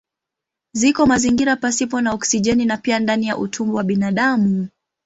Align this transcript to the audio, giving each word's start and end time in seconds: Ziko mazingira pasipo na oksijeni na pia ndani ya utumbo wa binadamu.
Ziko 0.77 1.01
mazingira 1.11 1.53
pasipo 1.55 2.01
na 2.01 2.11
oksijeni 2.13 2.65
na 2.65 2.77
pia 2.77 2.99
ndani 2.99 3.27
ya 3.27 3.37
utumbo 3.37 3.77
wa 3.77 3.83
binadamu. 3.83 4.67